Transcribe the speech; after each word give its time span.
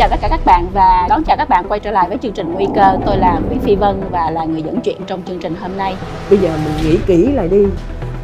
chào 0.00 0.08
tất 0.08 0.20
cả 0.20 0.28
các 0.28 0.40
bạn 0.44 0.66
và 0.72 1.06
đón 1.08 1.24
chào 1.24 1.36
các 1.36 1.48
bạn 1.48 1.64
quay 1.68 1.80
trở 1.80 1.90
lại 1.90 2.08
với 2.08 2.18
chương 2.22 2.32
trình 2.32 2.54
Nguy 2.54 2.66
cơ. 2.74 2.96
Tôi 3.06 3.16
là 3.16 3.38
Nguyễn 3.38 3.60
Phi 3.60 3.76
Vân 3.76 4.02
và 4.10 4.30
là 4.30 4.44
người 4.44 4.62
dẫn 4.62 4.80
chuyện 4.80 4.96
trong 5.06 5.22
chương 5.22 5.38
trình 5.38 5.54
hôm 5.60 5.76
nay. 5.76 5.96
Bây 6.30 6.38
giờ 6.38 6.50
mình 6.64 6.90
nghĩ 6.90 6.98
kỹ 7.06 7.32
lại 7.32 7.48
đi 7.48 7.66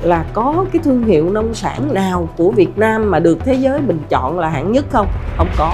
là 0.02 0.24
có 0.32 0.64
cái 0.72 0.82
thương 0.84 1.04
hiệu 1.04 1.30
nông 1.30 1.54
sản 1.54 1.94
nào 1.94 2.28
của 2.36 2.50
Việt 2.50 2.78
Nam 2.78 3.10
mà 3.10 3.18
được 3.18 3.38
thế 3.44 3.54
giới 3.54 3.80
bình 3.80 4.00
chọn 4.08 4.38
là 4.38 4.48
hạng 4.48 4.72
nhất 4.72 4.84
không? 4.90 5.06
Không 5.36 5.48
có. 5.56 5.72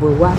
Vừa 0.00 0.14
qua 0.18 0.30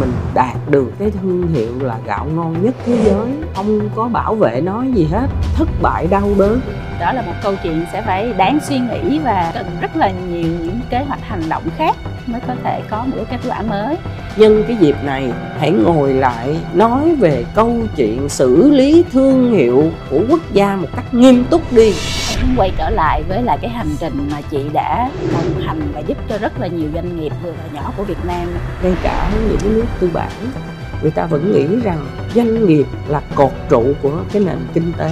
mình 0.00 0.12
đạt 0.34 0.56
được 0.70 0.92
cái 0.98 1.10
thương 1.10 1.48
hiệu 1.54 1.72
là 1.80 1.96
gạo 2.06 2.26
ngon 2.34 2.64
nhất 2.64 2.74
thế 2.86 2.98
giới 3.04 3.28
Không 3.54 3.80
có 3.96 4.08
bảo 4.08 4.34
vệ 4.34 4.60
nó 4.60 4.82
gì 4.94 5.08
hết 5.12 5.26
Thất 5.54 5.68
bại 5.82 6.06
đau 6.10 6.28
đớn 6.38 6.60
đó 7.02 7.12
là 7.12 7.22
một 7.22 7.32
câu 7.42 7.54
chuyện 7.62 7.86
sẽ 7.92 8.02
phải 8.02 8.32
đáng 8.32 8.58
suy 8.62 8.78
nghĩ 8.78 9.18
và 9.18 9.50
cần 9.54 9.66
rất 9.80 9.96
là 9.96 10.10
nhiều 10.10 10.50
những 10.60 10.80
kế 10.90 10.98
hoạch 10.98 11.20
hành 11.22 11.42
động 11.48 11.62
khác 11.76 11.96
mới 12.26 12.40
có 12.46 12.54
thể 12.64 12.82
có 12.90 13.04
một 13.04 13.24
kết 13.30 13.40
quả 13.48 13.62
mới. 13.62 13.96
Nhân 14.36 14.64
cái 14.68 14.76
dịp 14.80 14.96
này 15.04 15.32
hãy 15.58 15.70
ngồi 15.70 16.14
lại 16.14 16.56
nói 16.74 17.16
về 17.20 17.44
câu 17.54 17.80
chuyện 17.96 18.28
xử 18.28 18.70
lý 18.70 19.04
thương 19.12 19.52
hiệu 19.52 19.90
của 20.10 20.20
quốc 20.28 20.40
gia 20.52 20.76
một 20.76 20.88
cách 20.96 21.14
nghiêm 21.14 21.44
túc 21.50 21.72
đi. 21.72 21.94
Quay 22.56 22.72
trở 22.78 22.90
lại 22.90 23.22
với 23.28 23.42
lại 23.42 23.58
cái 23.62 23.70
hành 23.70 23.96
trình 24.00 24.28
mà 24.32 24.40
chị 24.50 24.58
đã 24.72 25.10
đồng 25.32 25.60
hành 25.66 25.92
và 25.94 26.00
giúp 26.00 26.18
cho 26.28 26.38
rất 26.38 26.60
là 26.60 26.66
nhiều 26.66 26.88
doanh 26.94 27.20
nghiệp 27.20 27.32
vừa 27.42 27.52
và 27.52 27.64
nhỏ 27.72 27.92
của 27.96 28.04
Việt 28.04 28.24
Nam. 28.24 28.48
Ngay 28.82 28.92
cả 29.02 29.30
những 29.48 29.74
nước 29.74 29.86
tư 30.00 30.10
bản 30.12 30.32
người 31.02 31.10
ta 31.10 31.26
vẫn 31.26 31.52
nghĩ 31.52 31.66
rằng 31.84 32.06
doanh 32.34 32.66
nghiệp 32.66 32.86
là 33.08 33.20
cột 33.34 33.52
trụ 33.68 33.92
của 34.02 34.12
cái 34.32 34.42
nền 34.46 34.58
kinh 34.74 34.92
tế. 34.98 35.10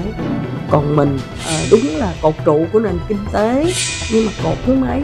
Còn 0.70 0.96
mình 0.96 1.18
à, 1.46 1.54
đúng 1.70 1.96
là 1.96 2.12
cột 2.22 2.34
trụ 2.44 2.66
của 2.72 2.80
nền 2.80 2.98
kinh 3.08 3.18
tế 3.32 3.72
nhưng 4.12 4.26
mà 4.26 4.32
cột 4.44 4.56
thứ 4.66 4.74
mấy 4.74 5.02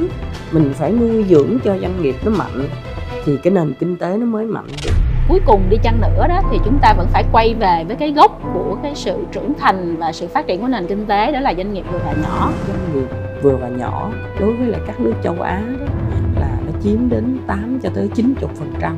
mình 0.56 0.72
phải 0.74 0.92
nuôi 0.92 1.24
dưỡng 1.28 1.58
cho 1.64 1.78
doanh 1.78 2.02
nghiệp 2.02 2.16
nó 2.24 2.30
mạnh 2.30 2.68
thì 3.24 3.36
cái 3.42 3.52
nền 3.52 3.72
kinh 3.80 3.96
tế 3.96 4.16
nó 4.16 4.26
mới 4.26 4.46
mạnh 4.46 4.66
được. 4.84 4.92
Cuối 5.28 5.40
cùng 5.46 5.62
đi 5.70 5.76
chăng 5.82 6.00
nữa 6.00 6.26
đó 6.28 6.40
thì 6.50 6.58
chúng 6.64 6.78
ta 6.82 6.94
vẫn 6.96 7.06
phải 7.12 7.24
quay 7.32 7.54
về 7.54 7.84
với 7.86 7.96
cái 7.96 8.12
gốc 8.12 8.40
của 8.54 8.76
cái 8.82 8.92
sự 8.94 9.24
trưởng 9.32 9.52
thành 9.58 9.96
và 9.96 10.12
sự 10.12 10.28
phát 10.28 10.46
triển 10.46 10.60
của 10.60 10.68
nền 10.68 10.86
kinh 10.86 11.06
tế 11.06 11.32
đó 11.32 11.40
là 11.40 11.54
doanh 11.56 11.72
nghiệp 11.72 11.84
vừa 11.92 11.98
và 12.04 12.14
nhỏ. 12.22 12.50
Doanh 12.68 12.94
nghiệp 12.94 13.06
vừa 13.42 13.56
và 13.56 13.68
nhỏ 13.68 14.10
đối 14.40 14.52
với 14.52 14.66
lại 14.66 14.80
các 14.86 15.00
nước 15.00 15.12
châu 15.22 15.34
Á 15.40 15.62
đó 15.80 15.86
là 16.40 16.58
nó 16.66 16.80
chiếm 16.82 17.08
đến 17.08 17.38
8 17.46 17.78
cho 17.82 17.88
tới 17.94 18.08
90 18.14 18.50
phần 18.58 18.74
trăm. 18.80 18.96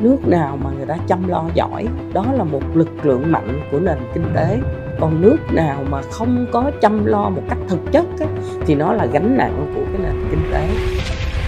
Nước 0.00 0.18
nào 0.28 0.58
mà 0.64 0.70
người 0.76 0.86
ta 0.86 0.96
chăm 1.08 1.28
lo 1.28 1.44
giỏi 1.54 1.86
đó 2.12 2.26
là 2.32 2.44
một 2.44 2.62
lực 2.74 3.06
lượng 3.06 3.32
mạnh 3.32 3.60
của 3.72 3.78
nền 3.78 3.98
kinh 4.14 4.24
tế 4.34 4.58
còn 5.04 5.22
nước 5.22 5.36
nào 5.52 5.84
mà 5.90 6.02
không 6.10 6.46
có 6.52 6.70
chăm 6.80 7.04
lo 7.04 7.30
một 7.30 7.42
cách 7.48 7.58
thực 7.68 7.92
chất 7.92 8.04
á, 8.20 8.26
thì 8.66 8.74
nó 8.74 8.92
là 8.92 9.06
gánh 9.06 9.36
nặng 9.36 9.72
của 9.74 9.80
cái 9.92 10.00
nền 10.02 10.24
kinh 10.30 10.50
tế. 10.52 10.68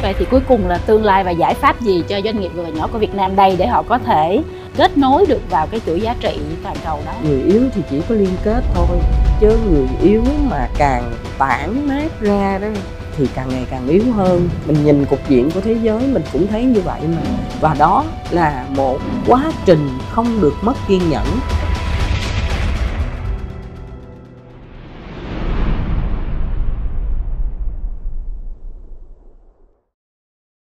Vậy 0.02 0.14
thì 0.18 0.26
cuối 0.30 0.40
cùng 0.48 0.68
là 0.68 0.78
tương 0.78 1.04
lai 1.04 1.24
và 1.24 1.30
giải 1.30 1.54
pháp 1.54 1.80
gì 1.80 2.04
cho 2.08 2.20
doanh 2.24 2.40
nghiệp 2.40 2.50
vừa 2.54 2.62
và 2.62 2.68
nhỏ 2.68 2.88
của 2.92 2.98
Việt 2.98 3.14
Nam 3.14 3.36
đây 3.36 3.56
để 3.58 3.66
họ 3.66 3.82
có 3.82 3.98
thể 3.98 4.42
kết 4.76 4.98
nối 4.98 5.26
được 5.26 5.50
vào 5.50 5.66
cái 5.66 5.80
chuỗi 5.86 6.00
giá 6.00 6.14
trị 6.20 6.38
toàn 6.62 6.76
cầu 6.84 6.98
đó? 7.06 7.12
Người 7.22 7.42
yếu 7.42 7.62
thì 7.74 7.82
chỉ 7.90 8.00
có 8.08 8.14
liên 8.14 8.34
kết 8.44 8.64
thôi 8.74 8.98
chứ 9.40 9.58
người 9.70 9.86
yếu 10.02 10.22
mà 10.50 10.68
càng 10.78 11.12
tản 11.38 11.88
mát 11.88 12.20
ra 12.20 12.58
đó 12.58 12.68
thì 13.16 13.28
càng 13.34 13.48
ngày 13.48 13.66
càng 13.70 13.88
yếu 13.88 14.02
hơn. 14.12 14.48
Mình 14.66 14.84
nhìn 14.84 15.04
cục 15.04 15.28
diện 15.28 15.50
của 15.50 15.60
thế 15.60 15.76
giới 15.82 16.00
mình 16.12 16.22
cũng 16.32 16.46
thấy 16.46 16.64
như 16.64 16.80
vậy 16.80 17.00
mà. 17.08 17.22
Và 17.60 17.76
đó 17.78 18.04
là 18.30 18.64
một 18.76 18.98
quá 19.26 19.52
trình 19.64 19.88
không 20.10 20.40
được 20.40 20.54
mất 20.62 20.74
kiên 20.88 21.10
nhẫn 21.10 21.24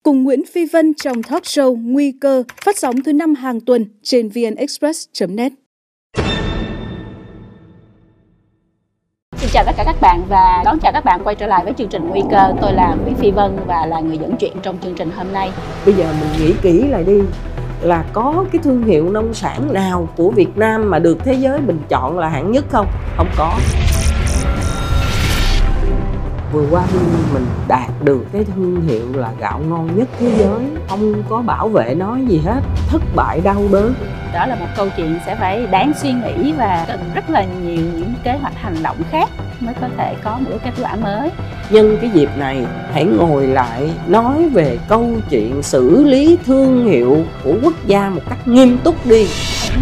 cùng 0.07 0.25
Nguyễn 0.25 0.43
Phi 0.55 0.67
Vân 0.73 0.95
trong 0.95 1.23
talk 1.23 1.43
show 1.43 1.77
Nguy 1.83 2.13
cơ 2.21 2.43
phát 2.65 2.79
sóng 2.79 3.03
thứ 3.03 3.13
năm 3.13 3.35
hàng 3.35 3.61
tuần 3.61 3.85
trên 4.03 4.29
vnexpress.net. 4.29 5.53
Xin 9.37 9.51
chào 9.53 9.65
tất 9.67 9.73
cả 9.77 9.83
các 9.87 9.97
bạn 10.01 10.23
và 10.29 10.63
đón 10.65 10.79
chào 10.83 10.93
các 10.93 11.05
bạn 11.05 11.21
quay 11.25 11.35
trở 11.35 11.47
lại 11.47 11.65
với 11.65 11.73
chương 11.79 11.89
trình 11.89 12.09
Nguy 12.09 12.21
cơ. 12.31 12.53
Tôi 12.63 12.73
là 12.73 12.95
Nguyễn 12.95 13.15
Phi 13.15 13.31
Vân 13.31 13.59
và 13.67 13.87
là 13.87 14.01
người 14.01 14.19
dẫn 14.19 14.37
chuyện 14.37 14.53
trong 14.63 14.79
chương 14.83 14.95
trình 14.95 15.11
hôm 15.17 15.33
nay. 15.33 15.51
Bây 15.87 15.95
giờ 15.95 16.15
mình 16.21 16.47
nghĩ 16.47 16.55
kỹ 16.63 16.85
lại 16.89 17.05
đi 17.05 17.21
là 17.83 18.05
có 18.13 18.45
cái 18.53 18.63
thương 18.65 18.83
hiệu 18.83 19.11
nông 19.11 19.35
sản 19.35 19.73
nào 19.73 20.09
của 20.17 20.31
Việt 20.31 20.57
Nam 20.57 20.91
mà 20.91 20.99
được 20.99 21.19
thế 21.25 21.35
giới 21.35 21.59
bình 21.59 21.79
chọn 21.89 22.19
là 22.19 22.29
hạng 22.29 22.53
nhất 22.53 22.65
không? 22.71 22.87
Không 23.17 23.29
có 23.37 23.59
vừa 26.53 26.67
qua 26.71 26.87
mình 27.35 27.47
đạt 27.69 27.91
được 28.05 28.25
cái 28.33 28.45
thương 28.45 28.83
hiệu 28.89 29.07
là 29.15 29.33
gạo 29.41 29.61
ngon 29.69 29.99
nhất 29.99 30.09
thế 30.19 30.33
giới. 30.39 30.61
Không 30.89 31.23
có 31.29 31.43
bảo 31.43 31.69
vệ 31.69 31.95
nó 31.95 32.17
gì 32.29 32.41
hết. 32.45 32.61
Thất 32.89 33.03
bại 33.17 33.41
đau 33.45 33.63
đớn. 33.73 33.95
Đó 34.35 34.47
là 34.47 34.55
một 34.55 34.67
câu 34.77 34.89
chuyện 34.97 35.19
sẽ 35.27 35.37
phải 35.37 35.67
đáng 35.67 35.93
suy 36.03 36.13
nghĩ 36.13 36.53
và 36.53 36.85
cần 36.89 37.01
rất 37.15 37.31
là 37.31 37.45
nhiều 37.45 37.85
những 37.95 38.15
kế 38.25 38.39
hoạch 38.43 38.55
hành 38.57 38.77
động 38.83 38.97
khác 39.11 39.29
mới 39.61 39.75
có 39.81 39.89
thể 39.97 40.15
có 40.25 40.39
một 40.39 40.51
kết 40.65 40.73
quả 40.83 40.97
mới. 40.97 41.31
Nhân 41.71 41.99
cái 42.01 42.11
dịp 42.11 42.29
này 42.37 42.67
hãy 42.93 43.05
ngồi 43.05 43.47
lại 43.47 43.91
nói 44.07 44.49
về 44.49 44.79
câu 44.89 45.11
chuyện 45.31 45.63
xử 45.63 46.05
lý 46.05 46.39
thương 46.47 46.85
hiệu 46.85 47.25
của 47.45 47.55
quốc 47.63 47.75
gia 47.87 48.09
một 48.09 48.23
cách 48.29 48.49
nghiêm 48.49 48.79
túc 48.85 49.07
đi. 49.07 49.27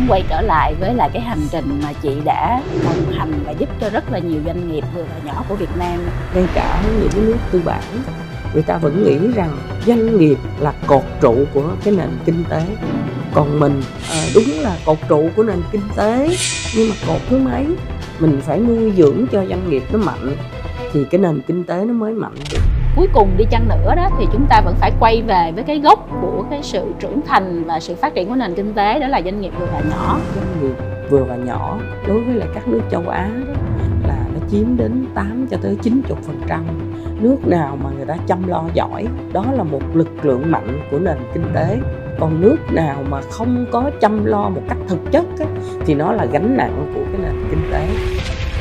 Quay 0.08 0.22
trở 0.28 0.40
lại 0.40 0.74
với 0.80 0.94
lại 0.94 1.10
cái 1.12 1.22
hành 1.22 1.46
trình 1.50 1.80
mà 1.82 1.92
chị 2.02 2.10
đã 2.24 2.62
đồng 2.84 3.12
hành 3.18 3.32
và 3.46 3.52
giúp 3.52 3.68
cho 3.80 3.90
rất 3.90 4.12
là 4.12 4.18
nhiều 4.18 4.40
doanh 4.46 4.72
nghiệp 4.72 4.84
vừa 4.94 5.02
và 5.02 5.16
nhỏ 5.24 5.44
của 5.48 5.54
Việt 5.54 5.76
Nam. 5.78 6.00
Ngay 6.34 6.44
cả 6.54 6.82
những 7.00 7.26
nước 7.26 7.36
tư 7.50 7.62
bản 7.64 7.82
người 8.54 8.62
ta 8.62 8.76
vẫn 8.76 9.04
nghĩ 9.04 9.18
rằng 9.34 9.56
doanh 9.86 10.18
nghiệp 10.18 10.38
là 10.60 10.72
cột 10.86 11.02
trụ 11.20 11.44
của 11.54 11.70
cái 11.84 11.94
nền 11.94 12.08
kinh 12.24 12.44
tế. 12.50 12.62
Còn 13.34 13.60
mình 13.60 13.82
à, 14.10 14.24
đúng 14.34 14.60
là 14.60 14.76
cột 14.84 14.98
trụ 15.08 15.28
của 15.36 15.42
nền 15.42 15.62
kinh 15.72 15.82
tế 15.96 16.36
nhưng 16.76 16.88
mà 16.88 16.94
cột 17.06 17.20
thứ 17.28 17.38
mấy 17.38 17.66
mình 18.20 18.40
phải 18.40 18.60
nuôi 18.60 18.92
dưỡng 18.96 19.26
cho 19.32 19.44
doanh 19.46 19.70
nghiệp 19.70 19.82
nó 19.92 19.98
mạnh 19.98 20.36
thì 20.92 21.04
cái 21.10 21.20
nền 21.20 21.40
kinh 21.46 21.64
tế 21.64 21.84
nó 21.84 21.92
mới 21.92 22.12
mạnh. 22.12 22.34
Được 22.52 22.60
cuối 22.96 23.08
cùng 23.12 23.30
đi 23.36 23.44
chăng 23.50 23.68
nữa 23.68 23.94
đó 23.96 24.08
thì 24.18 24.26
chúng 24.32 24.46
ta 24.48 24.60
vẫn 24.64 24.74
phải 24.80 24.92
quay 25.00 25.22
về 25.22 25.52
với 25.54 25.64
cái 25.64 25.78
gốc 25.78 26.08
của 26.20 26.44
cái 26.50 26.60
sự 26.62 26.84
trưởng 27.00 27.20
thành 27.26 27.64
và 27.64 27.80
sự 27.80 27.94
phát 27.94 28.14
triển 28.14 28.28
của 28.28 28.34
nền 28.34 28.54
kinh 28.54 28.74
tế 28.74 29.00
đó 29.00 29.08
là 29.08 29.22
doanh 29.24 29.40
nghiệp 29.40 29.52
vừa 29.58 29.66
và 29.72 29.80
nhỏ. 29.90 30.18
Doanh 30.34 30.46
nghiệp 30.62 30.74
vừa 31.10 31.24
và 31.24 31.36
nhỏ 31.36 31.78
đối 32.06 32.20
với 32.20 32.34
lại 32.34 32.48
các 32.54 32.68
nước 32.68 32.80
châu 32.90 33.08
Á 33.08 33.30
đó 33.46 33.54
là 34.08 34.24
nó 34.34 34.46
chiếm 34.50 34.76
đến 34.76 35.06
8 35.14 35.46
cho 35.50 35.56
tới 35.62 35.76
90 35.82 36.18
phần 36.26 36.40
trăm. 36.48 36.64
Nước 37.20 37.36
nào 37.46 37.78
mà 37.84 37.90
người 37.96 38.06
ta 38.06 38.16
chăm 38.26 38.48
lo 38.48 38.64
giỏi 38.74 39.06
đó 39.32 39.44
là 39.52 39.62
một 39.62 39.82
lực 39.94 40.24
lượng 40.24 40.50
mạnh 40.50 40.80
của 40.90 40.98
nền 40.98 41.16
kinh 41.34 41.44
tế 41.54 41.78
còn 42.20 42.40
nước 42.40 42.56
nào 42.70 43.04
mà 43.10 43.20
không 43.30 43.66
có 43.72 43.90
chăm 44.00 44.24
lo 44.24 44.48
một 44.48 44.62
cách 44.68 44.78
thực 44.88 44.98
chất 45.12 45.24
á, 45.40 45.46
thì 45.86 45.94
nó 45.94 46.12
là 46.12 46.24
gánh 46.24 46.56
nặng 46.56 46.92
của 46.94 47.00
cái 47.12 47.20
nền 47.22 47.44
kinh 47.50 47.70
tế. 47.72 47.86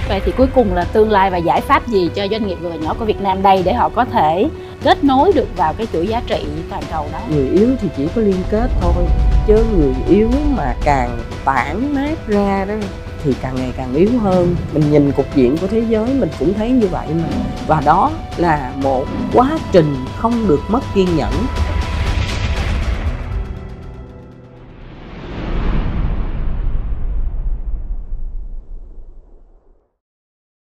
Vậy 0.09 0.22
thì 0.25 0.31
cuối 0.38 0.47
cùng 0.56 0.74
là 0.74 0.84
tương 0.84 1.12
lai 1.12 1.30
và 1.30 1.38
giải 1.38 1.62
pháp 1.62 1.88
gì 1.88 2.09
cho 2.16 2.28
doanh 2.31 2.47
nghiệp 2.47 2.58
vừa 2.62 2.69
và 2.69 2.75
nhỏ 2.75 2.96
của 3.00 3.06
Việt 3.06 3.22
Nam 3.22 3.42
đây 3.42 3.62
để 3.66 3.74
họ 3.74 3.90
có 3.90 4.06
thể 4.06 4.50
kết 4.84 5.03
nối 5.03 5.31
được 5.36 5.58
vào 5.58 5.74
cái 5.74 5.88
chuỗi 5.94 6.08
giá 6.08 6.22
trị 6.28 6.46
toàn 6.69 6.84
cầu 6.92 7.06
đó? 7.13 7.19
Người 7.30 7.50
yếu 7.50 7.68
thì 7.81 7.90
chỉ 7.97 8.08
có 8.16 8.22
liên 8.22 8.36
kết 8.52 8.69
thôi 8.81 9.03
chứ 9.47 9.66
người 9.78 9.94
yếu 10.09 10.30
mà 10.58 10.75
càng 10.84 11.19
tản 11.46 11.96
mát 11.96 12.28
ra 12.28 12.66
đó 12.66 12.74
thì 13.24 13.34
càng 13.42 13.56
ngày 13.56 13.74
càng 13.78 13.94
yếu 13.96 14.09
hơn. 14.19 14.56
Mình 14.74 14.92
nhìn 14.92 15.12
cục 15.12 15.36
diện 15.36 15.58
của 15.58 15.68
thế 15.68 15.84
giới 15.90 16.08
mình 16.19 16.30
cũng 16.40 16.53
thấy 16.53 16.69
như 16.69 16.88
vậy 16.88 17.08
mà. 17.09 17.28
Và 17.68 17.81
đó 17.86 18.12
là 18.38 18.72
một 18.84 19.06
quá 19.34 19.50
trình 19.72 19.96
không 20.18 20.47
được 20.47 20.62
mất 20.69 20.81
kiên 20.96 21.08
nhẫn 21.18 21.31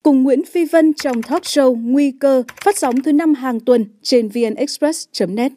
cùng 0.07 0.23
Nguyễn 0.23 0.45
Phi 0.45 0.65
Vân 0.65 0.95
trong 0.95 1.23
talk 1.23 1.43
show 1.43 1.75
Nguy 1.75 2.11
cơ, 2.21 2.43
phát 2.65 2.79
sóng 2.79 3.03
thứ 3.03 3.13
năm 3.13 3.35
hàng 3.35 3.61
tuần 3.61 3.85
trên 4.03 4.29
vnexpress.net. 4.29 5.53